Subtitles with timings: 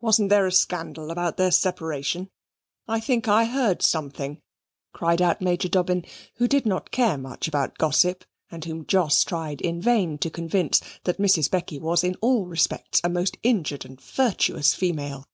[0.00, 2.30] Wasn't there a scandal about their separation?
[2.86, 4.40] I think I heard something,"
[4.92, 6.04] cried out Major Dobbin,
[6.36, 10.80] who did not care much about gossip, and whom Jos tried in vain to convince
[11.02, 11.50] that Mrs.
[11.50, 15.26] Becky was in all respects a most injured and virtuous female.